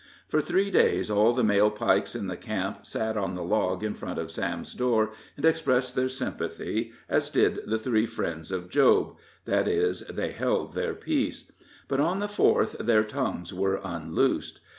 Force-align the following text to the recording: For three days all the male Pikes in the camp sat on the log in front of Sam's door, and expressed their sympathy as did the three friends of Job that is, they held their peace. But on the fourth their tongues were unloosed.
For 0.27 0.41
three 0.41 0.71
days 0.71 1.11
all 1.11 1.31
the 1.31 1.43
male 1.43 1.69
Pikes 1.69 2.15
in 2.15 2.25
the 2.25 2.35
camp 2.35 2.87
sat 2.87 3.15
on 3.15 3.35
the 3.35 3.43
log 3.43 3.83
in 3.83 3.93
front 3.93 4.17
of 4.17 4.31
Sam's 4.31 4.73
door, 4.73 5.11
and 5.37 5.45
expressed 5.45 5.93
their 5.95 6.09
sympathy 6.09 6.91
as 7.07 7.29
did 7.29 7.59
the 7.67 7.77
three 7.77 8.07
friends 8.07 8.51
of 8.51 8.67
Job 8.71 9.15
that 9.45 9.67
is, 9.67 9.99
they 10.09 10.31
held 10.31 10.73
their 10.73 10.95
peace. 10.95 11.51
But 11.87 11.99
on 11.99 12.17
the 12.17 12.27
fourth 12.27 12.75
their 12.79 13.03
tongues 13.03 13.53
were 13.53 13.79
unloosed. 13.83 14.59